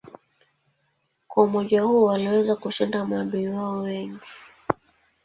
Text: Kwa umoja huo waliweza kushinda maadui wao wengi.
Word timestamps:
Kwa 1.27 1.43
umoja 1.43 1.81
huo 1.81 2.05
waliweza 2.05 2.55
kushinda 2.55 3.05
maadui 3.05 3.47
wao 3.47 3.79
wengi. 3.79 4.19